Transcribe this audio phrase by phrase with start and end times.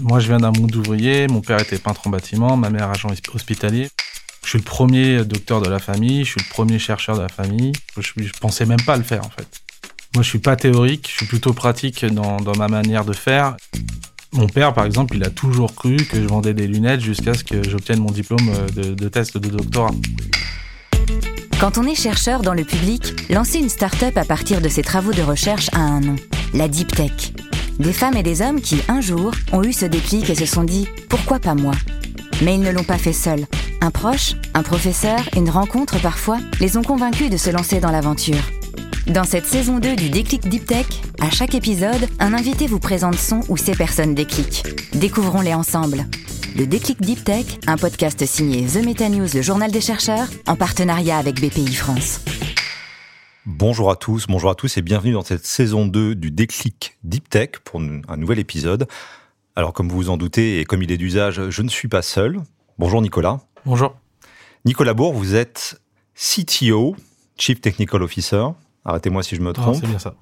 [0.00, 1.28] Moi, je viens d'un monde ouvrier.
[1.28, 3.88] Mon père était peintre en bâtiment, ma mère agent hospitalier.
[4.44, 7.28] Je suis le premier docteur de la famille, je suis le premier chercheur de la
[7.28, 7.72] famille.
[7.98, 9.46] Je, pensais même pas le faire en fait.
[10.14, 13.56] Moi, je suis pas théorique, je suis plutôt pratique dans, ma manière de faire.
[14.32, 17.44] Mon père, par exemple, il a toujours cru que je vendais des lunettes jusqu'à ce
[17.44, 19.92] que j'obtienne mon diplôme de, de test de doctorat.
[21.60, 25.12] Quand on est chercheur dans le public, lancer une start-up à partir de ses travaux
[25.12, 26.16] de recherche a un nom,
[26.54, 27.32] la Deep Tech.
[27.78, 30.64] Des femmes et des hommes qui, un jour, ont eu ce déclic et se sont
[30.64, 31.74] dit pourquoi pas moi?
[32.42, 33.46] Mais ils ne l'ont pas fait seuls.
[33.80, 38.42] Un proche, un professeur, une rencontre parfois, les ont convaincus de se lancer dans l'aventure.
[39.06, 40.86] Dans cette saison 2 du Déclic Deep Tech,
[41.20, 44.62] à chaque épisode, un invité vous présente son ou ses personnes déclic.
[44.94, 46.06] Découvrons-les ensemble.
[46.56, 50.54] Le Déclic Deep Tech, un podcast signé The Meta News, le journal des chercheurs, en
[50.54, 52.20] partenariat avec BPI France.
[53.44, 57.28] Bonjour à tous, bonjour à tous et bienvenue dans cette saison 2 du Déclic Deep
[57.28, 58.86] Tech pour un nouvel épisode.
[59.56, 62.02] Alors comme vous vous en doutez et comme il est d'usage, je ne suis pas
[62.02, 62.40] seul.
[62.78, 63.40] Bonjour Nicolas.
[63.66, 63.96] Bonjour.
[64.64, 65.82] Nicolas Bourg, vous êtes
[66.14, 66.94] CTO,
[67.36, 68.44] Chief Technical Officer.
[68.84, 69.74] Arrêtez-moi si je me trompe.
[69.80, 70.14] c'est bien ça.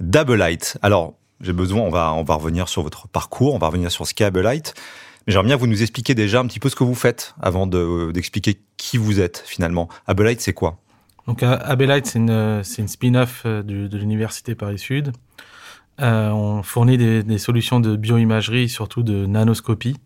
[0.00, 0.76] Doublelight.
[0.82, 4.06] Alors, j'ai besoin, on va, on va revenir sur votre parcours, on va revenir sur
[4.06, 4.74] Scabelite.
[5.26, 7.66] Mais j'aimerais bien vous nous expliquer déjà un petit peu ce que vous faites avant
[7.66, 9.88] d'expliquer qui vous êtes finalement.
[10.06, 10.76] Abelite, c'est quoi?
[11.26, 15.12] Donc Abelite, c'est une, une spin-off euh, de l'université Paris-Sud.
[16.00, 19.96] Euh, on fournit des, des, solutions de bioimagerie, surtout de nanoscopie,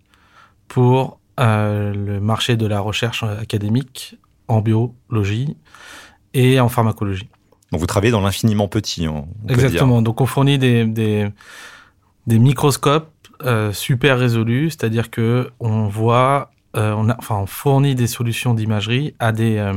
[0.69, 5.57] pour euh, le marché de la recherche académique en biologie
[6.33, 7.29] et en pharmacologie.
[7.73, 9.09] Donc vous travaillez dans l'infiniment petit.
[9.09, 9.97] On Exactement.
[9.97, 10.03] Dire.
[10.03, 11.29] Donc on fournit des, des,
[12.27, 13.11] des microscopes
[13.45, 18.55] euh, super résolus, c'est-à-dire que on voit, euh, on, a, enfin on fournit des solutions
[18.55, 19.73] d'imagerie à des euh,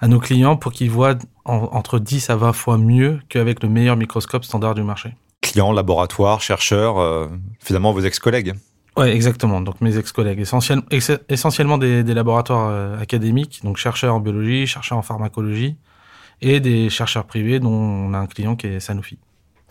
[0.00, 3.68] à nos clients pour qu'ils voient en, entre 10 à 20 fois mieux qu'avec le
[3.68, 5.14] meilleur microscope standard du marché.
[5.42, 7.28] Clients, laboratoires, chercheurs, euh,
[7.60, 8.54] finalement vos ex-collègues.
[8.96, 9.60] Oui, exactement.
[9.60, 10.84] Donc mes ex-collègues, essentiellement,
[11.28, 15.76] essentiellement des, des laboratoires euh, académiques, donc chercheurs en biologie, chercheurs en pharmacologie,
[16.42, 19.18] et des chercheurs privés dont on a un client qui est Sanofi.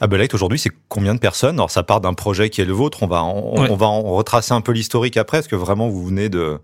[0.01, 1.55] Abelite aujourd'hui, c'est combien de personnes?
[1.55, 3.03] Alors ça part d'un projet qui est le vôtre.
[3.03, 3.67] On va on, Ouais.
[3.69, 6.59] on va en retracer un peu l'historique après, parce que vraiment vous venez de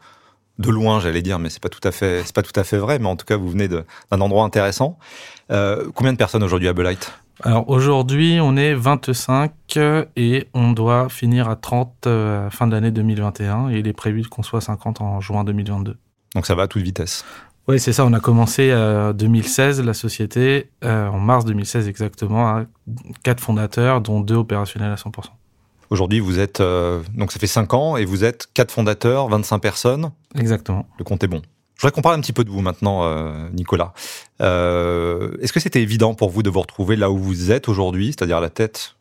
[0.60, 2.78] de loin, j'allais dire, mais c'est pas tout à fait c'est pas tout à fait
[2.78, 3.00] vrai.
[3.00, 4.98] Mais en tout cas, vous venez d'un endroit intéressant.
[5.52, 7.12] Euh, combien de personnes aujourd'hui à Abelite
[7.42, 12.68] Alors aujourd'hui, on est 25 euh, et on doit finir à 30 euh, à fin
[12.68, 15.98] de l'année 2021 et il est prévu qu'on soit 50 en juin 2022.
[16.36, 17.24] Donc ça va à toute vitesse.
[17.68, 18.06] Oui, c'est ça.
[18.06, 22.66] On a commencé en 2016 la société, euh, en mars 2016 exactement, à
[23.24, 25.12] quatre fondateurs, dont deux opérationnels à 100%.
[25.90, 29.60] Aujourd'hui, vous êtes euh, donc ça fait 5 ans et vous êtes quatre fondateurs, 25
[29.60, 30.12] personnes.
[30.38, 30.88] Exactement.
[30.98, 31.42] Le compte est bon.
[31.76, 33.94] Je voudrais qu'on parle un petit peu de vous maintenant, euh, Nicolas.
[34.42, 38.08] Euh, Est-ce que c'était évident pour vous de vous retrouver là où vous êtes aujourd'hui,
[38.08, 38.96] c'est-à-dire à la tête,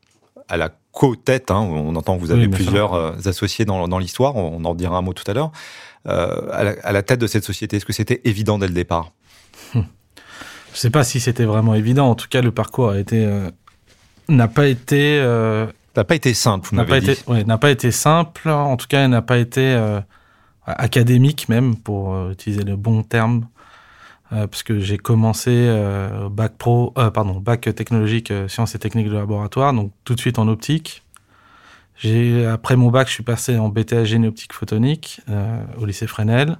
[0.49, 3.99] à la co-tête hein, On entend que vous avez Oui, plusieurs euh, associés dans, dans
[3.99, 5.53] l'histoire, on en dira un mot tout à l'heure.
[6.07, 9.13] À, la, à la tête de cette société, est-ce que c'était évident dès le départ?
[9.73, 9.81] Je
[10.75, 12.11] sais pas si c'était vraiment évident.
[12.11, 13.27] En tout cas, le parcours a été
[14.29, 15.19] n'a pas été
[15.97, 18.49] n'a pas été simple, vous n'a pas été ouais, n'a pas été simple.
[18.49, 20.01] En tout cas, il n'a pas été euh,
[20.67, 23.47] académique même pour euh, utiliser le bon terme.
[24.33, 25.71] Euh, parce que j'ai commencé
[26.31, 30.49] bac pro, pardon, bac technologique sciences et techniques de laboratoire, donc tout de suite en
[30.49, 31.03] optique.
[31.97, 35.21] J'ai après mon bac, je suis passé en BTS génie optique photonique
[35.79, 36.59] au lycée Fresnel.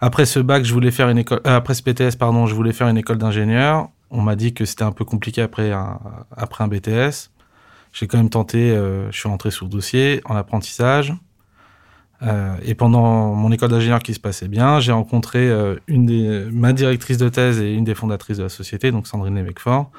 [0.00, 1.40] Après ce bac, je voulais faire une école.
[1.44, 3.90] après ce BTS, pardon, je voulais faire une école d'ingénieur.
[4.10, 6.00] On m'a dit que c'était un peu compliqué après un,
[6.34, 7.30] après un BTS.
[7.92, 8.70] J'ai quand même tenté.
[8.70, 11.14] euh, je suis rentré sur dossier en apprentissage.
[12.22, 16.72] Euh, et pendant mon école d'ingénieur qui se passait bien, j'ai rencontré euh, une ma
[16.74, 19.90] directrice de thèse et une des fondatrices de la société, donc Sandrine Lévesque-Fort,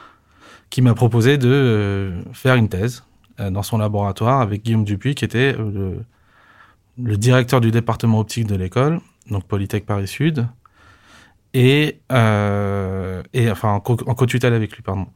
[0.69, 3.03] qui m'a proposé de faire une thèse
[3.39, 9.01] dans son laboratoire avec Guillaume Dupuis, qui était le, directeur du département optique de l'école,
[9.31, 10.47] donc Polytech Paris Sud,
[11.55, 15.07] et, enfin en co-tutelle avec lui, pardon.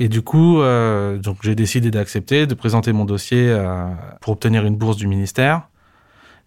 [0.00, 3.84] Et du coup, euh, donc j'ai décidé d'accepter, de présenter mon dossier euh,
[4.22, 5.68] pour obtenir une bourse du ministère.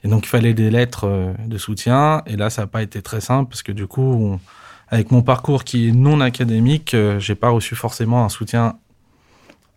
[0.03, 2.23] Et donc il fallait des lettres euh, de soutien.
[2.25, 4.39] Et là, ça n'a pas été très simple parce que du coup,
[4.87, 8.79] avec mon parcours qui est non académique, j'ai pas reçu forcément un soutien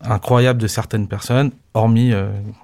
[0.01, 2.13] incroyable de certaines personnes, hormis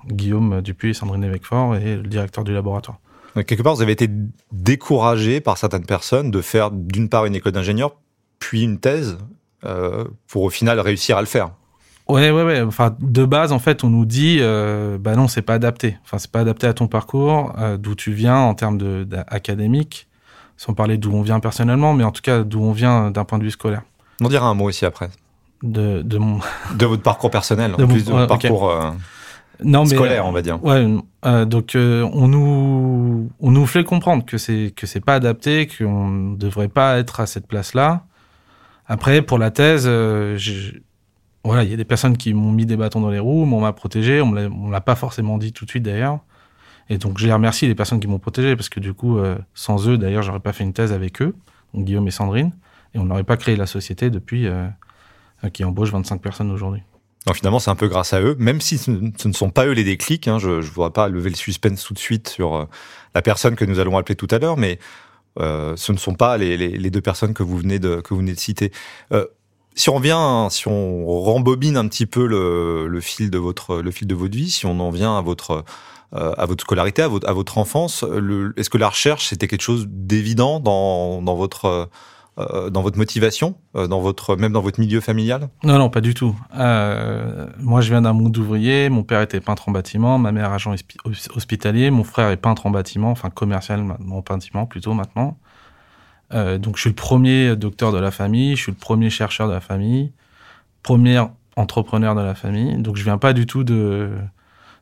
[0.07, 2.97] Guillaume Dupuis, Sandrine Lévesque-Fort et le directeur du laboratoire.
[3.35, 4.09] Quelque part, vous avez été
[4.51, 7.95] découragé par certaines personnes de faire d'une part une école d'ingénieur,
[8.39, 9.17] puis une thèse,
[10.27, 11.51] pour au final réussir à le faire.
[12.09, 12.61] Ouais, ouais, ouais.
[12.61, 15.97] Enfin, de base, en fait, on nous dit, euh, bah non, c'est pas adapté.
[16.03, 20.07] Enfin, c'est pas adapté à ton parcours, euh, d'où tu viens en termes de, d'académique,
[20.57, 23.37] sans parler d'où on vient personnellement, mais en tout cas d'où on vient d'un point
[23.39, 23.83] de vue scolaire.
[24.21, 25.09] On en dira un mot aussi après.
[25.63, 26.39] De, de mon,
[26.75, 28.69] De votre parcours personnel, De en mon- plus de votre parcours.
[28.69, 28.91] euh,
[29.63, 30.61] non, mais, scolaire, on va dire.
[30.61, 30.85] Ouais,
[31.25, 35.67] euh, donc euh, on nous on nous fait comprendre que c'est que c'est pas adapté,
[35.67, 38.03] qu'on ne devrait pas être à cette place-là.
[38.87, 40.37] Après, pour la thèse, euh,
[41.43, 43.61] voilà, il y a des personnes qui m'ont mis des bâtons dans les roues, m'ont
[43.61, 46.19] m'a protégé, on me l'a pas forcément dit tout de suite d'ailleurs.
[46.89, 49.17] Et donc je les remercie les personnes qui m'ont protégé parce que du coup,
[49.53, 51.33] sans eux, d'ailleurs, j'aurais pas fait une thèse avec eux,
[51.73, 52.51] donc Guillaume et Sandrine,
[52.93, 54.47] et on n'aurait pas créé la société depuis
[55.53, 56.83] qui embauche 25 personnes aujourd'hui.
[57.25, 59.71] Donc finalement, c'est un peu grâce à eux, même si ce ne sont pas eux
[59.71, 60.27] les déclics.
[60.27, 62.65] Hein, je ne voudrais pas lever le suspense tout de suite sur euh,
[63.15, 64.79] la personne que nous allons appeler tout à l'heure, mais
[65.39, 68.13] euh, ce ne sont pas les, les, les, deux personnes que vous venez de, que
[68.13, 68.71] vous venez de citer.
[69.11, 69.25] Euh,
[69.75, 73.91] si on vient, si on rembobine un petit peu le, le, fil de votre, le
[73.91, 75.63] fil de votre vie, si on en vient à votre,
[76.13, 78.05] euh, à votre scolarité, à votre, à votre enfance,
[78.55, 81.89] est-ce que la recherche c'était quelque chose d'évident dans, dans votre
[82.39, 85.49] euh, dans votre motivation, euh, dans votre, même dans votre milieu familial?
[85.63, 86.35] Non, non, pas du tout.
[86.55, 88.89] Euh, moi, je viens d'un monde d'ouvriers.
[88.89, 90.73] Mon père était peintre en bâtiment, ma mère agent
[91.35, 95.37] hospitalier, mon frère est peintre en bâtiment, enfin commercial en bâtiment plutôt maintenant.
[96.31, 99.53] donc, je suis le premier docteur de la famille, je suis le premier chercheur de
[99.53, 100.11] la famille,
[100.81, 101.23] premier
[101.55, 102.81] entrepreneur de la famille.
[102.81, 104.09] Donc, je viens pas du tout de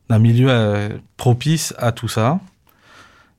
[0.08, 2.40] d'un milieu propice à tout ça.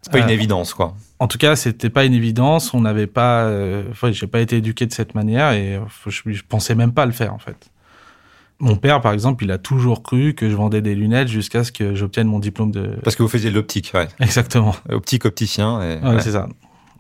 [0.03, 2.75] C'est pas une évidence, quoi en tout cas, c'était pas une évidence.
[2.75, 6.43] On n'avait pas, euh, j'ai pas été éduqué de cette manière et euh, je, je,
[6.43, 7.71] pensais même pas le faire en fait.
[8.59, 11.71] Mon père, par exemple, il a toujours cru que je vendais des lunettes jusqu'à ce
[11.71, 12.97] que j'obtienne mon diplôme de.
[13.05, 14.09] Parce que vous faisiez de l'optique, ouais.
[14.21, 14.75] Exactement.
[14.89, 15.81] Optique, opticien.
[15.83, 16.05] Et...
[16.05, 16.49] Ouais, c'est ça.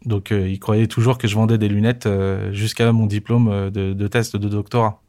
[0.04, 2.08] Donc, euh, il croyait toujours que je vendais des lunettes
[2.52, 5.01] jusqu'à mon diplôme de, de test de doctorat.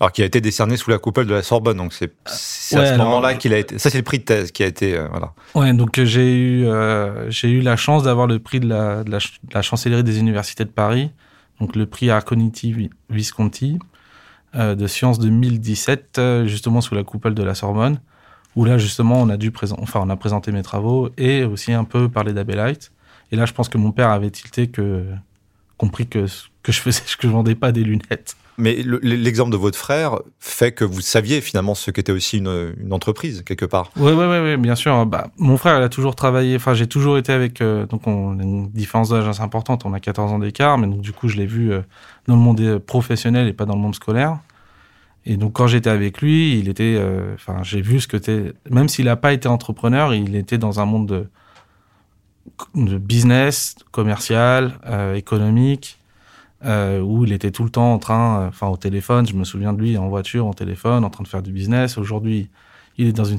[0.00, 2.96] Alors qui a été décerné sous la coupole de la Sorbonne, donc c'est à ce
[2.96, 3.78] moment-là qu'il a été.
[3.78, 5.32] Ça c'est le prix de thèse qui a été euh, voilà.
[5.54, 9.04] Ouais, donc euh, j'ai eu euh, j'ai eu la chance d'avoir le prix de la,
[9.04, 9.16] de
[9.52, 11.12] la, chancellerie des universités de Paris,
[11.60, 13.78] donc le prix Arconiti Visconti
[14.54, 17.98] de sciences 2017, justement sous la coupole de la Sorbonne,
[18.54, 21.72] où là justement on a dû présenter, enfin on a présenté mes travaux et aussi
[21.72, 22.92] un peu parler d'Abelite.
[23.32, 25.06] Et là je pense que mon père avait tilté que
[25.76, 26.26] compris que
[26.62, 28.36] que je faisais que je vendais pas des lunettes.
[28.56, 33.42] Mais l'exemple de votre frère fait que vous saviez finalement ce qu'était aussi une, entreprise
[33.42, 33.90] quelque part.
[33.96, 35.06] Oui, oui, oui, bien sûr.
[35.06, 36.54] Bah, mon frère, il a toujours travaillé.
[36.56, 37.60] Enfin, j'ai toujours été avec.
[37.60, 39.84] Euh, donc, on a une différence d'âge assez importante.
[39.84, 41.80] On a 14 ans d'écart, mais donc du coup, je l'ai vu euh,
[42.28, 44.38] dans le monde euh, professionnel et pas dans le monde scolaire.
[45.26, 47.00] Et donc, quand j'étais avec lui, il était.
[47.34, 48.52] Enfin, j'ai vu ce que t'es.
[48.70, 51.26] Même s'il n'a pas été entrepreneur, il était dans un monde de,
[52.74, 54.78] de business, commercial,
[55.16, 55.98] économique
[56.64, 59.44] euh, où il était tout le temps en train, euh, enfin au téléphone, je me
[59.44, 61.98] souviens de lui en voiture, en téléphone, en train de faire du business.
[61.98, 62.50] Aujourd'hui,
[62.96, 63.38] il est dans une,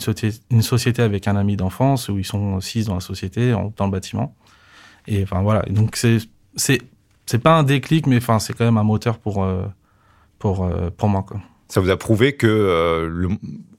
[0.51, 3.91] une société avec un ami d'enfance où ils sont six dans la société, dans le
[3.91, 4.35] bâtiment.
[5.07, 6.17] Et enfin voilà, donc c'est
[6.55, 6.81] c'est
[7.25, 9.65] c'est pas un déclic, mais enfin c'est quand même un moteur pour euh,
[10.39, 11.39] pour euh, pour moi quoi.
[11.67, 13.29] Ça vous a prouvé que euh,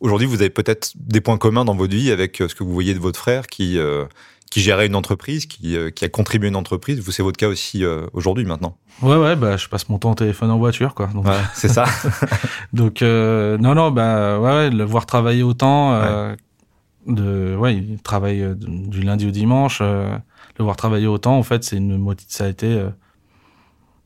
[0.01, 2.95] aujourd'hui vous avez peut-être des points communs dans votre vie avec ce que vous voyez
[2.95, 3.79] de votre frère qui
[4.51, 7.01] qui gérait une entreprise, qui, qui a contribué à une entreprise.
[7.01, 8.77] Vous c'est votre cas aussi aujourd'hui maintenant.
[9.03, 11.09] Ouais, ouais, bah, je passe mon temps au téléphone en voiture, quoi.
[11.09, 11.85] Donc, ouais, c'est ça.
[12.73, 16.35] donc, euh, non, non, bah, ouais, le voir travailler autant, euh,
[17.07, 20.17] de, ouais, il travaille euh, du lundi au dimanche, euh,
[20.59, 22.89] le voir travailler autant, en fait, c'est une, ça a été, euh,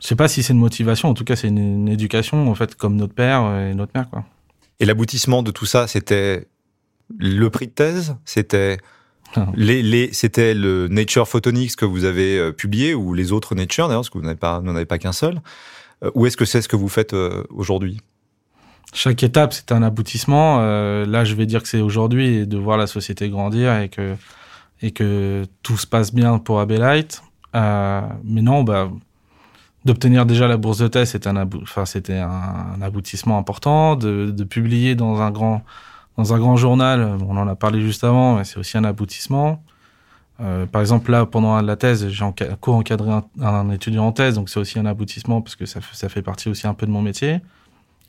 [0.00, 2.54] je sais pas si c'est une motivation, en tout cas, c'est une, une, éducation, en
[2.54, 4.24] fait, comme notre père et notre mère, quoi.
[4.80, 6.48] Et l'aboutissement de tout ça, c'était
[7.18, 8.78] le prix de thèse, c'était
[9.36, 9.46] ah.
[9.54, 13.86] Les, les, c'était le Nature Photonics que vous avez euh, publié ou les autres Nature
[13.86, 15.40] d'ailleurs, parce que vous n'en avez pas qu'un seul.
[16.02, 18.00] Euh, où est-ce que c'est ce que vous faites euh, aujourd'hui?
[18.92, 20.58] Chaque étape, c'est un aboutissement.
[20.58, 24.16] là, je vais dire que c'est aujourd'hui de voir la société grandir et que
[24.82, 27.22] et que tout se passe bien pour Abelite.
[27.54, 28.90] mais non, bah
[29.84, 33.96] d'obtenir déjà la bourse de thèse, c'était un, enfin, c'était un, aboutissement important.
[33.96, 35.62] De, de publier dans un grand
[36.16, 39.62] dans un grand journal, on en a parlé juste avant, mais c'est aussi un aboutissement.
[40.40, 42.24] Euh, par exemple, là, pendant la thèse, j'ai
[42.60, 46.08] co-encadré un, un, étudiant en thèse, donc c'est aussi un aboutissement parce que ça, ça
[46.08, 47.40] fait partie aussi un peu de mon métier.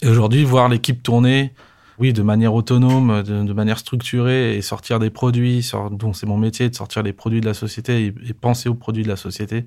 [0.02, 1.54] Et aujourd'hui, voir l'équipe tourner,
[2.00, 6.38] oui, de manière autonome, de, de, manière structurée et sortir des produits, dont c'est mon
[6.38, 9.66] métier, de sortir les produits de la société et, penser aux produits de la société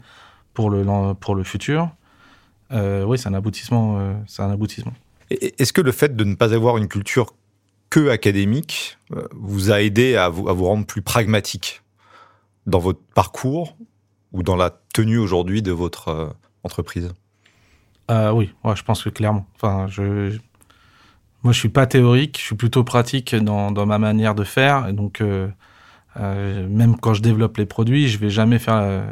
[0.55, 1.91] pour le, pour le futur,
[2.73, 3.99] euh, oui, c'est un aboutissement.
[3.99, 4.95] Euh, c'est un aboutissement.
[5.31, 7.35] Est-ce que le fait de ne pas avoir une culture
[7.91, 11.83] que académique euh, vous a aidé à vous, à vous rendre plus pragmatique
[12.67, 13.77] dans votre parcours
[14.33, 16.27] ou dans la tenue aujourd'hui de votre euh,
[16.63, 17.13] entreprise?
[18.11, 19.47] Oui, ouais, je pense que clairement.
[19.57, 20.37] Enfin, je,
[21.43, 24.89] moi, je suis pas théorique, je suis plutôt pratique dans, dans ma manière de faire.
[24.89, 25.23] Et donc,
[26.17, 29.05] euh, euh, même quand je développe les produits, je vais jamais faire,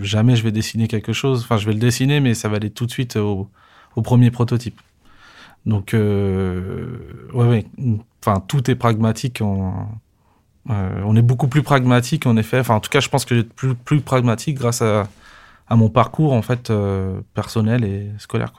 [0.00, 1.42] jamais je vais dessiner quelque chose.
[1.42, 3.48] Enfin, je vais le dessiner, mais ça va aller tout de suite au,
[4.02, 4.80] premier prototype.
[5.66, 6.96] Donc, euh,
[7.34, 7.66] ouais,
[8.22, 9.88] enfin, tout est pragmatique en,
[10.68, 12.60] on est beaucoup plus pragmatique en effet.
[12.60, 15.08] Enfin, en tout cas, je pense que j'ai plus, plus pragmatique grâce à,
[15.68, 16.72] à mon parcours en fait
[17.34, 18.52] personnel et scolaire.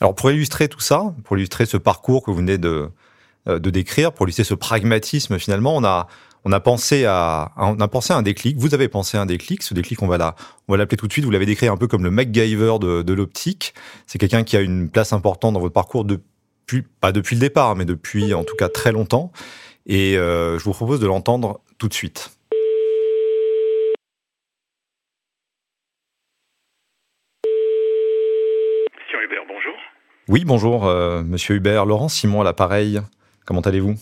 [0.00, 2.90] Alors pour illustrer tout ça, pour illustrer ce parcours que vous venez de,
[3.46, 6.08] de décrire, pour illustrer ce pragmatisme finalement, on a
[6.44, 8.56] on a pensé à, on a pensé à un déclic.
[8.56, 9.62] Vous avez pensé à un déclic.
[9.62, 10.34] Ce déclic, on va la,
[10.68, 11.24] on va l'appeler tout de suite.
[11.24, 13.74] Vous l'avez décrit un peu comme le MacGyver de, de l'optique.
[14.06, 17.76] C'est quelqu'un qui a une place importante dans votre parcours depuis, pas depuis le départ,
[17.76, 19.32] mais depuis en tout cas très longtemps.
[19.86, 22.30] Et euh, je vous propose de l'entendre tout de suite.
[29.12, 29.74] Hubert, bonjour.
[30.28, 31.84] Oui, bonjour, euh, Monsieur Hubert.
[31.84, 33.00] Laurent Simon à l'appareil.
[33.44, 33.96] Comment allez-vous?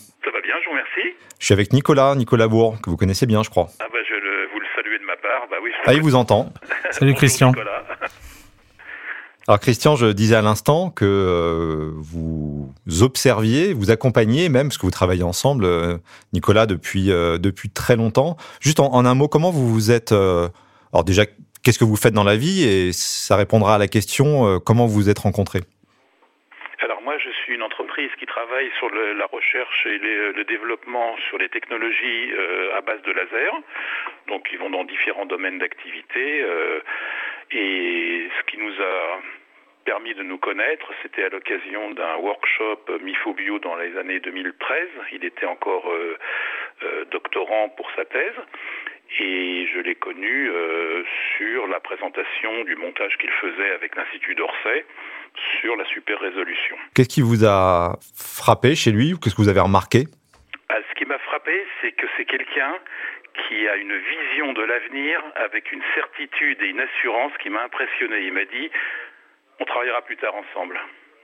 [1.39, 3.69] Je suis avec Nicolas, Nicolas Bourg, que vous connaissez bien, je crois.
[3.81, 5.47] Ah bah je le, vous le saluez de ma part.
[5.51, 5.71] Bah oui.
[5.87, 6.53] Ah, il vous entend.
[6.91, 7.53] Salut Christian.
[9.47, 14.85] Alors Christian, je disais à l'instant que euh, vous observiez, vous accompagniez même, parce que
[14.85, 15.97] vous travaillez ensemble, euh,
[16.35, 18.37] Nicolas, depuis, euh, depuis très longtemps.
[18.61, 20.13] Juste en, en, un mot, comment vous vous êtes...
[20.13, 21.25] alors déjà,
[21.63, 22.63] qu'est-ce que vous faites dans la vie?
[22.63, 25.63] Et ça répondra à la question, comment vous vous êtes rencontrés?
[28.07, 33.13] Qui travaille sur la recherche et le développement sur les technologies euh, à base de
[33.13, 33.53] laser.
[34.29, 36.43] Donc ils vont dans différents domaines d'activité.
[36.43, 36.81] Euh,
[37.51, 39.21] et ce qui nous a
[39.85, 44.89] permis de nous connaître, c'était à l'occasion d'un workshop MIFOBio dans les années 2013.
[45.13, 46.17] Il était encore euh,
[47.11, 48.37] doctorant pour sa thèse
[49.21, 51.03] et je l'ai connu euh,
[51.37, 54.85] sur la présentation du montage qu'il faisait avec l'Institut d'Orsay
[55.61, 56.77] sur la super résolution.
[56.95, 60.05] Qu'est-ce qui vous a frappé chez lui ou qu'est-ce que vous avez remarqué?
[60.69, 62.75] Ah, Ce qui m'a frappé, c'est que c'est quelqu'un
[63.47, 68.21] qui a une vision de l'avenir avec une certitude et une assurance qui m'a impressionné.
[68.23, 68.71] Il m'a dit,
[69.61, 70.79] on travaillera plus tard ensemble.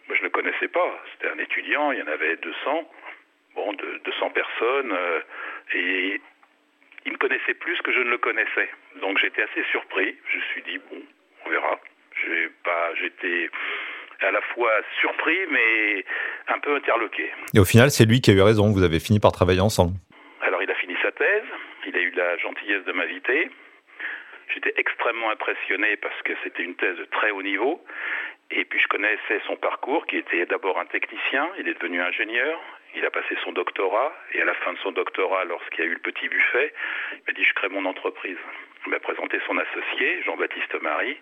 [0.08, 1.02] Moi, je ne le connaissais pas.
[1.12, 2.90] C'était un étudiant, il y en avait 200,
[3.54, 5.20] bon, de, 200 personnes, euh,
[5.74, 6.20] et
[7.06, 8.68] il me connaissait plus que je ne le connaissais.
[9.00, 10.16] Donc j'étais assez surpris.
[10.30, 11.02] Je me suis dit, bon,
[11.44, 11.78] on verra.
[12.24, 13.50] J'ai pas, j'étais
[14.20, 14.70] à la fois
[15.00, 16.04] surpris, mais
[16.48, 17.30] un peu interloqué.
[17.54, 18.72] Et au final, c'est lui qui a eu raison.
[18.72, 19.92] Vous avez fini par travailler ensemble.
[20.40, 21.44] Alors, il a fini sa thèse.
[21.86, 23.50] Il a eu la gentillesse de m'inviter.
[24.54, 27.84] J'étais extrêmement impressionné parce que c'était une thèse de très haut niveau.
[28.50, 32.60] Et puis je connaissais son parcours, qui était d'abord un technicien, il est devenu ingénieur,
[32.96, 35.90] il a passé son doctorat, et à la fin de son doctorat, lorsqu'il y a
[35.90, 36.72] eu le petit buffet,
[37.12, 38.38] il m'a dit je crée mon entreprise.
[38.86, 41.18] Il m'a présenté son associé, Jean-Baptiste Marie.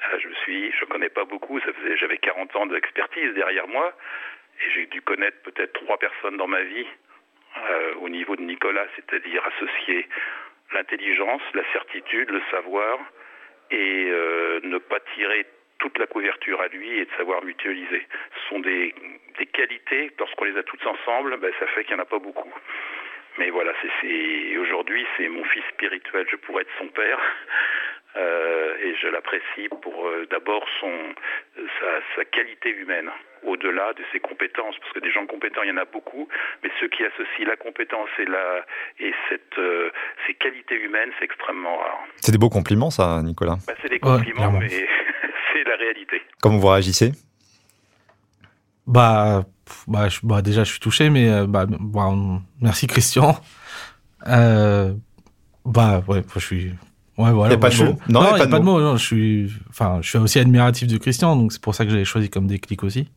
[0.00, 1.60] Là, je me suis je ne connais pas beaucoup,
[1.96, 3.92] j'avais 40 ans d'expertise derrière moi,
[4.60, 6.86] et j'ai dû connaître peut-être trois personnes dans ma vie
[7.70, 10.08] euh, au niveau de Nicolas, c'est-à-dire associer
[10.72, 12.98] l'intelligence, la certitude, le savoir,
[13.70, 15.46] et euh, ne pas tirer
[15.78, 18.06] toute la couverture à lui et de savoir l'utiliser.
[18.34, 18.94] Ce sont des,
[19.38, 22.18] des qualités, lorsqu'on les a toutes ensemble, ben, ça fait qu'il n'y en a pas
[22.18, 22.52] beaucoup.
[23.38, 27.18] Mais voilà, c'est aujourd'hui, c'est mon fils spirituel, je pourrais être son père.
[28.16, 30.90] Euh, et je l'apprécie pour euh, d'abord son
[31.54, 33.10] sa, sa, qualité humaine,
[33.44, 36.26] au-delà de ses compétences, parce que des gens compétents, il y en a beaucoup,
[36.62, 38.64] mais ceux qui associent la compétence et la
[38.98, 39.90] et cette euh,
[40.26, 42.02] ces qualités humaines, c'est extrêmement rare.
[42.16, 43.58] C'est des beaux compliments, ça, Nicolas.
[43.66, 44.88] Bah, c'est des compliments, ouais, mais
[45.58, 46.16] c'est la réalité.
[46.40, 47.12] Comment vous réagissez?
[48.86, 49.44] Bah,
[49.86, 52.10] bah, je, bah, déjà, je suis touché, mais euh, bah, bah,
[52.60, 53.38] merci Christian.
[54.26, 54.94] Euh,
[55.64, 56.74] bah, ouais, je suis.
[57.18, 57.54] Ouais, voilà.
[57.54, 57.98] Il n'y a pas de mots?
[58.08, 58.80] Non, il n'y a, pas de mots.
[58.80, 59.52] Non, je suis.
[59.68, 62.46] Enfin, je suis aussi admiratif de Christian, donc c'est pour ça que j'avais choisi comme
[62.46, 63.08] déclic aussi.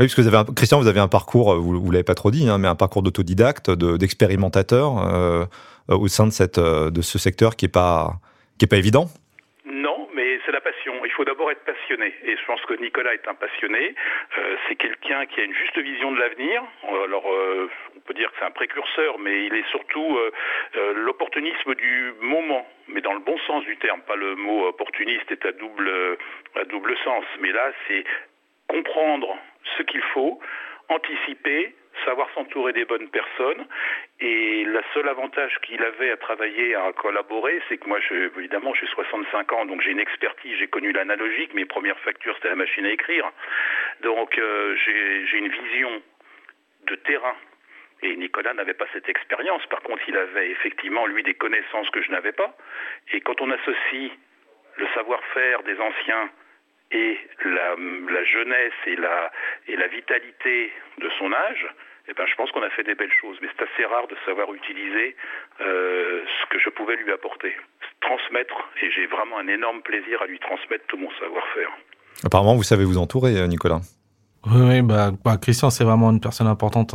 [0.00, 2.16] Oui, parce que vous avez un, Christian, vous avez un parcours, vous, vous l'avez pas
[2.16, 5.46] trop dit, hein, mais un parcours d'autodidacte, d'expérimentateur euh,
[5.88, 8.18] au sein de cette de ce secteur qui est pas
[8.58, 9.08] qui est pas évident
[11.50, 12.14] être passionné.
[12.24, 13.94] Et je pense que Nicolas est un passionné.
[14.38, 16.62] Euh, c'est quelqu'un qui a une juste vision de l'avenir.
[17.04, 21.74] Alors, euh, on peut dire que c'est un précurseur, mais il est surtout euh, l'opportunisme
[21.74, 24.00] du moment, mais dans le bon sens du terme.
[24.02, 25.90] Pas le mot opportuniste est à double,
[26.56, 27.24] à double sens.
[27.40, 28.04] Mais là, c'est
[28.68, 29.36] comprendre
[29.76, 30.40] ce qu'il faut,
[30.88, 31.74] anticiper,
[32.04, 33.66] savoir s'entourer des bonnes personnes.
[34.20, 38.74] Et le seul avantage qu'il avait à travailler, à collaborer, c'est que moi, je, évidemment,
[38.74, 41.54] j'ai 65 ans, donc j'ai une expertise, j'ai connu l'analogique.
[41.54, 43.30] Mes premières factures, c'était la machine à écrire.
[44.02, 46.02] Donc euh, j'ai une vision
[46.86, 47.36] de terrain.
[48.02, 49.64] Et Nicolas n'avait pas cette expérience.
[49.66, 52.54] Par contre, il avait effectivement, lui, des connaissances que je n'avais pas.
[53.12, 54.10] Et quand on associe
[54.76, 56.30] le savoir-faire des anciens
[56.94, 59.30] et la, la, jeunesse et la,
[59.68, 61.66] et la vitalité de son âge,
[62.08, 63.36] eh ben, je pense qu'on a fait des belles choses.
[63.42, 65.16] Mais c'est assez rare de savoir utiliser
[65.60, 67.52] euh, ce que je pouvais lui apporter.
[68.00, 71.70] Transmettre, et j'ai vraiment un énorme plaisir à lui transmettre tout mon savoir-faire.
[72.24, 73.80] Apparemment, vous savez vous entourer, euh, Nicolas.
[74.46, 76.94] Oui, oui bah, bah, Christian, c'est vraiment une personne importante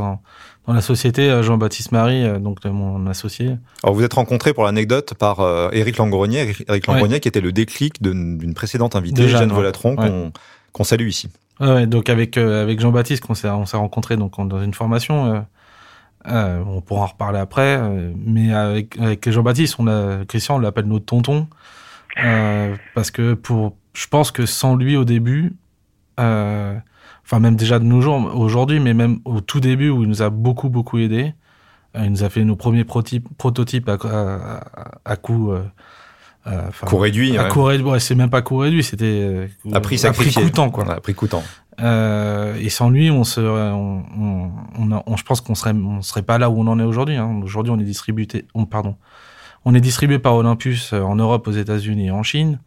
[0.70, 1.30] dans la société.
[1.30, 3.58] Euh, Jean-Baptiste Marie, euh, donc mon associé.
[3.84, 7.52] Alors, vous êtes rencontré pour l'anecdote par euh, Éric Langrenier, Éric Langrenier qui était le
[7.52, 9.96] déclic d'une précédente invitée, Jeanne, Volatron,
[10.72, 11.30] qu'on salue ici.
[11.60, 15.44] Ouais, donc avec avec Jean-Baptiste, on s'est on s'est rencontré donc dans une formation.
[16.28, 17.82] Euh, on pourra en reparler après,
[18.16, 21.48] mais avec, avec Jean-Baptiste, on a Christian, on l'appelle notre tonton
[22.94, 25.54] parce que pour, je pense que sans lui au début,
[27.30, 30.24] enfin même déjà de nos jours aujourd'hui, mais même au tout début où il nous
[30.24, 31.36] a beaucoup beaucoup aidé.
[31.96, 35.52] Euh, il nous a fait nos premiers prototypes à, à, à coût.
[35.52, 35.62] Euh,
[36.48, 37.38] euh coût réduit.
[37.38, 40.42] À coût réduit, c'est même pas coût réduit, c'était euh, à prix sacrifié.
[40.42, 40.92] À prix coûtant, quoi.
[40.92, 41.44] À prix coûtant.
[41.82, 46.24] Euh, et sans lui, on se, on, on, on, je pense qu'on serait, on serait
[46.24, 47.16] pas là où on en est aujourd'hui.
[47.16, 47.42] Hein.
[47.44, 48.96] Aujourd'hui, on est distribué, on, pardon,
[49.66, 52.60] on est distribué par Olympus en Europe, aux États-Unis et en Chine.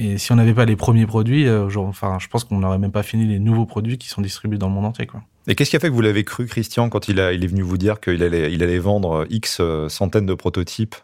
[0.00, 2.78] Et si on n'avait pas les premiers produits, euh, genre, enfin, je pense qu'on n'aurait
[2.78, 5.06] même pas fini les nouveaux produits qui sont distribués dans le monde entier.
[5.06, 5.20] Quoi.
[5.48, 7.48] Et qu'est-ce qui a fait que vous l'avez cru, Christian, quand il, a, il est
[7.48, 10.94] venu vous dire qu'il allait, il allait vendre X euh, centaines de prototypes?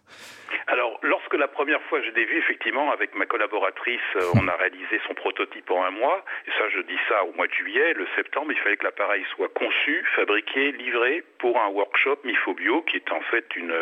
[0.69, 4.55] Alors, lorsque la première fois je l'ai vu, effectivement, avec ma collaboratrice, euh, on a
[4.55, 6.25] réalisé son prototype en un mois.
[6.47, 7.95] Et ça, je dis ça au mois de juillet.
[7.95, 12.97] Le septembre, il fallait que l'appareil soit conçu, fabriqué, livré pour un workshop Mifobio, qui
[12.97, 13.75] est en fait une,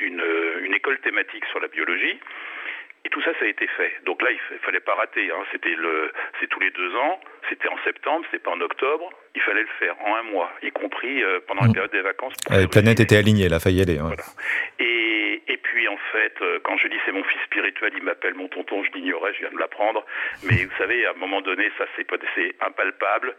[0.00, 0.22] une,
[0.64, 2.20] une école thématique sur la biologie.
[3.04, 3.92] Et tout ça, ça a été fait.
[4.04, 5.30] Donc là, il fallait pas rater.
[5.30, 5.44] Hein.
[5.52, 7.20] C'était le, c'est tous les deux ans.
[7.48, 9.10] C'était en septembre, c'était pas en octobre.
[9.34, 11.72] Il fallait le faire en un mois, y compris euh, pendant la mmh.
[11.72, 12.34] période des vacances.
[12.48, 13.98] La ah, planète était alignée, là, failli aller.
[13.98, 14.22] Voilà.
[14.78, 18.34] Et, et puis en fait, euh, quand je dis c'est mon fils spirituel, il m'appelle
[18.34, 20.04] mon tonton, je l'ignorais, je viens de l'apprendre.
[20.44, 22.06] Mais vous savez, à un moment donné, ça c'est
[22.60, 23.34] impalpable.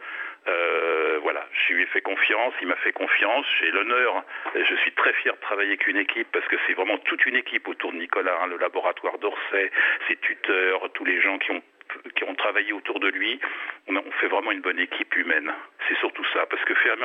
[0.48, 3.46] Euh, voilà, je lui ai fait confiance, il m'a fait confiance.
[3.60, 4.22] J'ai l'honneur,
[4.54, 7.36] je suis très fier de travailler avec une équipe parce que c'est vraiment toute une
[7.36, 9.70] équipe autour de Nicolas, hein, le laboratoire d'Orsay,
[10.06, 11.62] ses tuteurs, tous les gens qui ont
[12.14, 13.40] qui ont travaillé autour de lui,
[13.88, 15.52] on, fait vraiment une bonne équipe humaine.
[15.88, 16.96] C'est surtout ça, parce que faire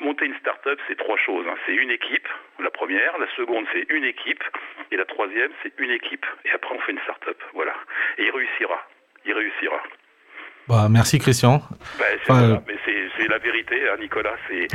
[0.00, 1.46] monter une start-up, c'est trois choses.
[1.48, 1.56] Hein.
[1.66, 2.28] C'est une équipe,
[2.58, 4.42] la première, la seconde, c'est une équipe,
[4.90, 6.26] et la troisième, c'est une équipe.
[6.44, 7.40] Et après, on fait une start-up.
[7.54, 7.74] Voilà.
[8.18, 8.86] Et il réussira.
[9.24, 9.82] Il réussira.
[10.68, 11.60] Bah, merci Christian.
[11.98, 12.04] Bah,
[13.16, 14.36] c'est la vérité, hein, Nicolas.
[14.48, 14.72] C'est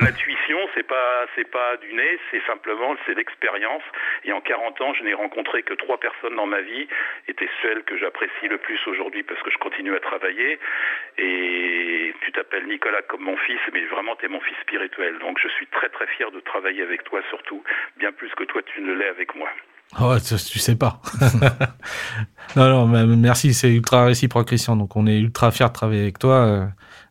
[0.00, 3.82] l'intuition, c'est pas c'est pas du nez, c'est simplement c'est l'expérience.
[4.24, 6.86] Et en 40 ans, je n'ai rencontré que trois personnes dans ma vie,
[7.28, 10.58] étaient celles que j'apprécie le plus aujourd'hui parce que je continue à travailler.
[11.18, 15.18] Et tu t'appelles Nicolas comme mon fils, mais vraiment tu es mon fils spirituel.
[15.20, 17.62] Donc je suis très très fier de travailler avec toi, surtout
[17.96, 19.50] bien plus que toi tu ne l'es avec moi.
[20.00, 21.00] Oh, tu, sais pas.
[22.56, 24.76] non, non, merci, c'est ultra réciproque, Christian.
[24.76, 26.34] Donc, on est ultra fiers de travailler avec toi.
[26.34, 26.66] Euh,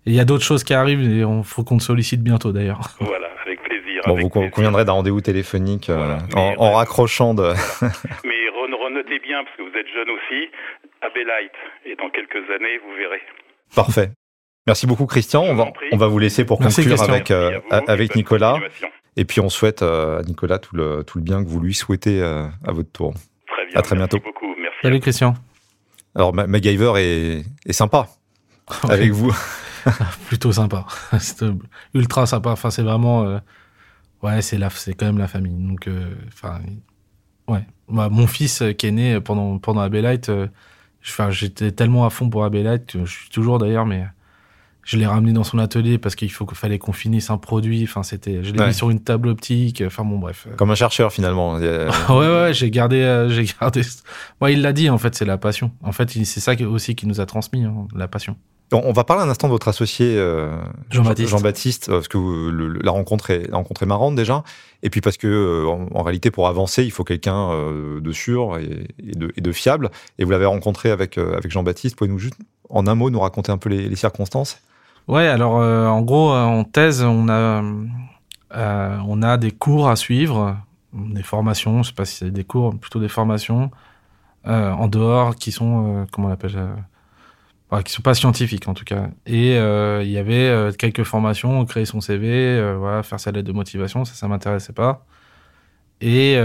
[0.05, 2.81] il y a d'autres choses qui arrivent et il faut qu'on te sollicite bientôt, d'ailleurs.
[2.99, 4.01] Voilà, avec plaisir.
[4.05, 7.43] Bon, vous conviendrez d'un rendez-vous téléphonique euh, en, raccrochant de.
[8.25, 8.43] mais
[8.83, 10.49] renotez bien, parce que vous êtes jeune aussi,
[11.01, 11.51] Abelite.
[11.86, 13.21] Et dans quelques années, vous verrez.
[13.75, 14.09] Parfait.
[14.67, 15.43] Merci beaucoup, Christian.
[15.43, 18.59] On va, on va vous laisser pour conclure avec, euh, avec Nicolas.
[19.15, 21.73] Et puis on souhaite euh, à Nicolas tout le, tout le bien que vous lui
[21.73, 23.13] souhaitez euh, à votre tour.
[23.47, 23.80] Très bien.
[23.80, 24.17] À très bientôt.
[24.17, 24.56] Merci beaucoup.
[24.60, 24.78] Merci.
[24.82, 25.34] Salut Christian.
[26.15, 28.08] Alors MacGyver est, est sympa
[28.89, 29.34] avec vous.
[30.28, 30.86] Plutôt sympa.
[31.19, 31.45] c'est
[31.93, 32.52] ultra sympa.
[32.52, 33.23] Enfin, c'est vraiment.
[33.23, 33.39] Euh,
[34.21, 35.58] ouais, c'est la, c'est quand même la famille.
[35.58, 35.89] Donc,
[36.28, 36.62] enfin,
[37.47, 37.65] ouais.
[37.88, 40.32] mon fils qui est né pendant pendant Abelite,
[41.06, 44.06] enfin, j'étais tellement à fond pour Abelite, je suis toujours d'ailleurs, mais
[44.84, 47.84] je l'ai ramené dans son atelier parce qu'il faut qu'il fallait qu'on finisse un produit.
[47.84, 49.82] Enfin, c'était, je l'ai mis sur une table optique.
[49.86, 50.48] Enfin, bon, bref.
[50.58, 51.54] Comme un chercheur finalement.
[51.56, 53.82] ouais, ouais, j'ai gardé, euh, j'ai gardé.
[54.41, 54.89] Moi, il l'a dit.
[54.89, 55.72] En fait, c'est la passion.
[55.84, 58.36] En fait, c'est ça aussi qui nous a transmis hein, la passion.
[58.72, 60.58] On va parler un instant de votre associé euh,
[60.89, 61.30] Jean-Baptiste.
[61.30, 62.17] Jean-Baptiste, parce que
[62.84, 64.43] la rencontre est la rencontre est marrante déjà,
[64.82, 67.52] et puis parce que euh, en, réalité pour avancer il faut quelqu'un
[68.02, 69.91] de sûr et, de, et, de, fiable.
[70.17, 71.96] Et vous l'avez rencontré avec avec Jean-Baptiste.
[71.96, 72.38] Pouvez-nous juste
[72.69, 74.58] en un mot nous raconter un peu les, les circonstances?
[75.07, 77.61] Ouais, alors euh, en gros, euh, en thèse, on a,
[78.55, 80.57] euh, on a des cours à suivre,
[80.93, 83.71] des formations, je sais pas si c'est des cours, plutôt des formations
[84.45, 86.67] en dehors qui sont, comment on appelle
[87.85, 89.09] qui sont pas scientifiques en tout cas.
[89.25, 94.05] Et il y avait quelques formations, créer son CV, voilà, faire sa lettre de motivation,
[94.05, 95.05] ça, ça m'intéressait pas.
[96.01, 96.37] Et,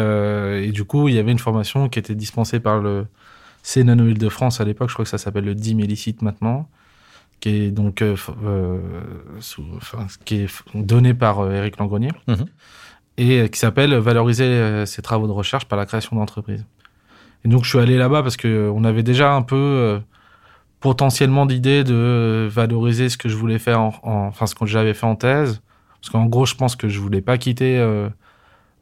[0.72, 3.06] du coup, il y avait une formation qui était dispensée par le
[3.62, 5.78] C de France à l'époque, je crois que ça s'appelle le DIM
[6.22, 6.68] maintenant,
[7.40, 8.79] qui est donc euh, euh
[9.40, 12.46] sous, enfin, qui est donné par euh, Éric Langrenier mhm.
[13.16, 16.64] et euh, qui s'appelle valoriser ses travaux de recherche par la création d'entreprises.
[17.44, 20.01] Et donc je suis allé là-bas parce que on avait déjà un peu
[20.81, 25.07] potentiellement d'idées de valoriser ce que je voulais faire, en, enfin ce que j'avais fait
[25.07, 25.62] en thèse,
[26.01, 27.79] parce qu'en gros je pense que je voulais pas quitter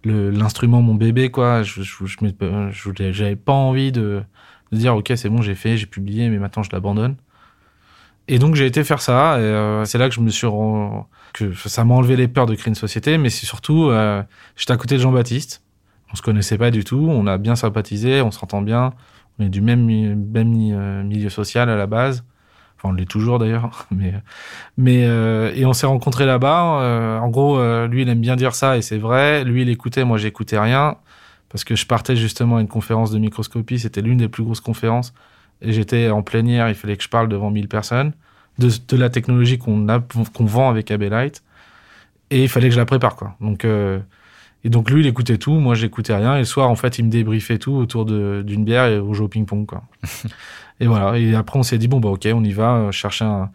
[0.04, 1.62] l'instrument mon bébé quoi.
[1.62, 4.22] Je, je, je j'avais pas envie de,
[4.72, 7.16] de dire ok c'est bon j'ai fait, j'ai publié mais maintenant je l'abandonne.
[8.28, 9.38] Et donc j'ai été faire ça.
[9.40, 10.46] Et c'est là que je me suis
[11.32, 13.90] que ça m'a enlevé les peurs de créer une société, mais c'est surtout
[14.56, 15.62] j'étais à côté de Jean-Baptiste.
[16.12, 17.06] On se connaissait pas du tout.
[17.10, 18.92] On a bien sympathisé, on s'entend bien.
[19.38, 22.24] On est du même, même milieu social à la base.
[22.76, 23.86] Enfin, on l'est toujours d'ailleurs.
[23.90, 24.14] Mais,
[24.76, 26.80] mais euh, et on s'est rencontrés là-bas.
[26.82, 29.44] Euh, en gros, euh, lui, il aime bien dire ça et c'est vrai.
[29.44, 30.96] Lui, il écoutait, moi, j'écoutais rien
[31.48, 33.78] parce que je partais justement à une conférence de microscopie.
[33.78, 35.14] C'était l'une des plus grosses conférences
[35.62, 36.68] et j'étais en plénière.
[36.68, 38.12] Il fallait que je parle devant 1000 personnes
[38.58, 39.84] de, de la technologie qu'on
[40.40, 41.42] vend avec Abelite
[42.30, 43.36] et il fallait que je la prépare, quoi.
[43.40, 43.64] Donc
[44.66, 46.34] et donc lui, il écoutait tout, moi j'écoutais rien.
[46.34, 49.22] Et le soir, en fait, il me débriefait tout autour d'une bière et au jeu
[49.22, 49.84] au ping-pong, quoi.
[50.80, 51.16] Et voilà.
[51.18, 53.50] Et après, on s'est dit, bon, bah, ok, on y va, euh, chercher un.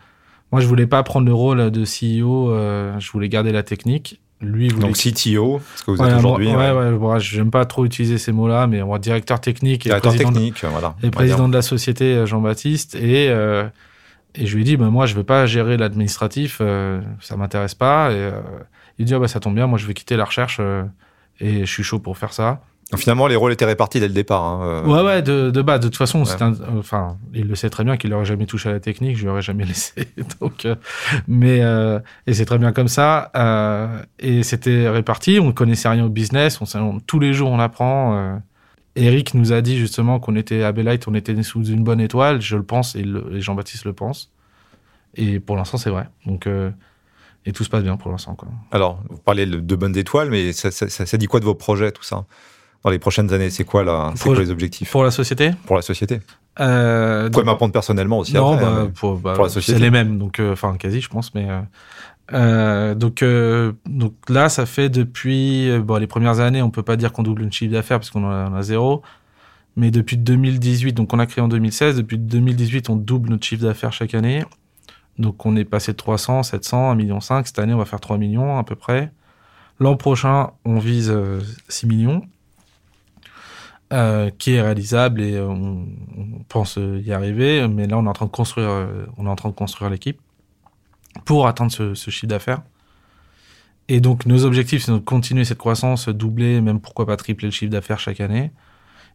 [0.53, 4.21] Moi, je voulais pas prendre le rôle de CEO, euh, je voulais garder la technique.
[4.41, 4.87] Lui, voulait...
[4.87, 6.47] Donc CTO, ce que vous êtes aujourd'hui.
[6.47, 9.83] Ouais, ouais, ouais, j'aime pas trop utiliser ces mots-là, mais on directeur technique.
[9.83, 10.95] Directeur technique, de, voilà.
[11.03, 12.95] Et président de la société, euh, Jean-Baptiste.
[12.95, 16.61] Et, et je lui ai dit, bah, moi, je veux pas gérer l'administratif,
[17.19, 18.11] ça m'intéresse pas.
[18.11, 18.31] Et
[18.97, 20.59] il dit, ah, bah, ça tombe bien, moi, je vais quitter la recherche
[21.39, 22.61] et je suis chaud pour faire ça
[22.97, 24.43] finalement, les rôles étaient répartis dès le départ.
[24.43, 24.83] Hein, euh.
[24.85, 25.77] Ouais, ouais, de, de bas.
[25.77, 26.23] De toute façon,
[26.77, 29.29] enfin, il le sait très bien qu'il n'aurait jamais touché à la technique, je lui
[29.29, 30.07] aurais jamais laissé.
[30.39, 30.75] Donc, euh,
[31.27, 33.31] mais euh, et c'est très bien comme ça.
[34.19, 35.39] et c'était réparti.
[35.39, 36.59] On ne connaissait rien au business.
[36.61, 38.41] On, tous les jours, on apprend.
[38.95, 42.41] Eric nous a dit justement qu'on était à Bellite, on était sous une bonne étoile.
[42.41, 43.05] Je le pense et,
[43.39, 44.31] Jean-Baptiste le pense.
[45.15, 46.09] Et pour l'instant, c'est vrai.
[46.25, 46.47] Donc
[47.45, 48.37] et tout se passe bien pour l'instant.
[48.71, 51.91] Alors, vous parlez de bonnes étoiles, mais ça, ça, ça dit quoi de vos projets,
[51.91, 52.25] tout ça?
[52.83, 54.91] Dans les prochaines années C'est quoi, là, quoi les objectifs?
[54.91, 55.51] Pour la société?
[55.65, 56.19] Pour la société.
[56.59, 59.77] Euh, vous pouvez m'apprendre personnellement aussi non, après, bah, hein, pour, bah, pour, la société.
[59.77, 61.61] C'est les mêmes, donc euh, enfin quasi, je pense, mais euh,
[62.33, 66.97] euh donc euh, donc là, ça fait depuis bon les premières années, on peut pas
[66.97, 69.01] dire qu'on double une chiffre d'affaires parce qu'on en a zéro,
[69.77, 73.63] mais depuis 2018, donc on a créé en 2016, depuis 2018, on double notre chiffre
[73.63, 74.43] d'affaires chaque année.
[75.19, 77.19] Donc on est passé de 300, 700, 1,5 million.
[77.21, 79.11] Cette année, on va faire 3 millions à peu près.
[79.79, 81.13] L'an prochain, on vise
[81.67, 82.23] 6 millions.
[83.91, 85.85] Euh, qui est réalisable et on,
[86.47, 87.67] pense y arriver.
[87.67, 89.91] Mais là, on est en train de construire, euh, on est en train de construire
[89.91, 90.17] l'équipe
[91.25, 92.61] pour atteindre ce, ce chiffre d'affaires.
[93.89, 97.51] Et donc, nos objectifs, c'est de continuer cette croissance, doubler, même pourquoi pas tripler le
[97.51, 98.51] chiffre d'affaires chaque année.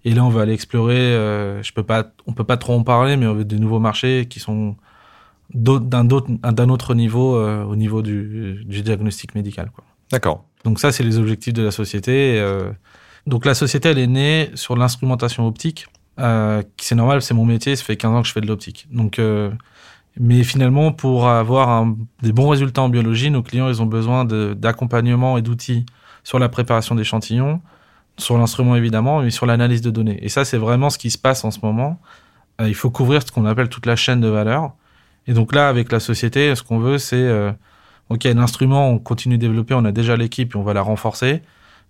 [0.04, 0.98] Et là, on va aller explorer.
[0.98, 3.80] Euh, je peux pas, on peut pas trop en parler, mais on veut des nouveaux
[3.80, 4.76] marchés qui sont
[5.54, 9.70] d'un autre niveau, au niveau du, du diagnostic médical.
[10.10, 10.44] D'accord.
[10.64, 12.38] Donc ça, c'est les objectifs de la société.
[13.26, 15.86] Donc la société, elle est née sur l'instrumentation optique.
[16.18, 18.86] Euh, c'est normal, c'est mon métier, ça fait 15 ans que je fais de l'optique.
[18.90, 19.50] Donc, euh,
[20.18, 24.24] mais finalement, pour avoir un, des bons résultats en biologie, nos clients, ils ont besoin
[24.24, 25.84] d'accompagnement et d'outils
[26.24, 27.60] sur la préparation d'échantillons,
[28.16, 30.18] sur l'instrument évidemment, mais sur l'analyse de données.
[30.22, 32.00] Et ça, c'est vraiment ce qui se passe en ce moment.
[32.60, 34.72] Euh, il faut couvrir ce qu'on appelle toute la chaîne de valeur.
[35.26, 37.52] Et donc là, avec la société, ce qu'on veut, c'est, euh,
[38.08, 41.42] ok, l'instrument, on continue de développer, on a déjà l'équipe et on va la renforcer.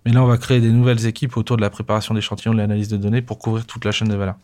[0.07, 2.89] Mais là, on va créer des nouvelles équipes autour de la préparation d'échantillons, de l'analyse
[2.89, 4.37] de données pour couvrir toute la chaîne de valeur.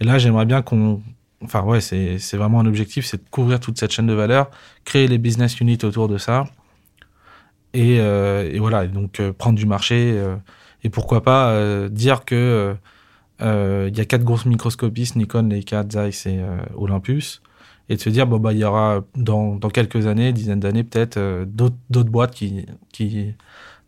[0.00, 1.02] Et là, j'aimerais bien qu'on,
[1.42, 4.50] enfin ouais, c'est vraiment un objectif, c'est de couvrir toute cette chaîne de valeur,
[4.86, 6.44] créer les business units autour de ça,
[7.74, 10.36] et, euh, et voilà, donc euh, prendre du marché euh,
[10.84, 12.74] et pourquoi pas dire que
[13.40, 16.40] il y a quatre grosses microscopistes, Nikon, Leica, Zeiss et
[16.76, 17.42] Olympus,
[17.88, 20.84] et de se dire bon bah il y aura dans dans quelques années, dizaines d'années
[20.84, 23.34] peut-être d'autres d'autres boîtes qui qui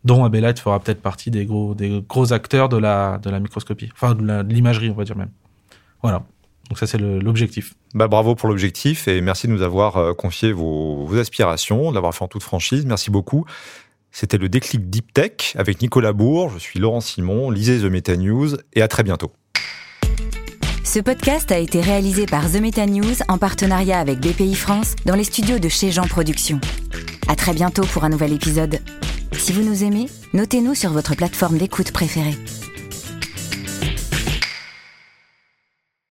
[0.07, 3.89] dont Abelite fera peut-être partie des gros, des gros acteurs de la, de la microscopie,
[3.93, 5.31] enfin de l'imagerie, on va dire même.
[6.01, 6.23] Voilà.
[6.69, 7.75] Donc ça, c'est l'objectif.
[7.93, 12.15] Bah, bravo pour l'objectif et merci de nous avoir euh, confié vos, vos aspirations, d'avoir
[12.15, 12.85] fait en toute franchise.
[12.85, 13.45] Merci beaucoup.
[14.11, 16.51] C'était le déclic Deep Tech avec Nicolas Bourg.
[16.53, 17.51] Je suis Laurent Simon.
[17.51, 19.31] Lisez The Meta News et à très bientôt.
[20.83, 25.15] Ce podcast a été réalisé par The Meta News en partenariat avec BPI France dans
[25.15, 26.61] les studios de chez Jean Productions.
[27.27, 28.79] À très bientôt pour un nouvel épisode.
[29.33, 32.35] Si vous nous aimez, notez-nous sur votre plateforme d'écoute préférée.